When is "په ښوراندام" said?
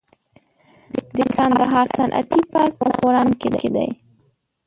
2.81-3.37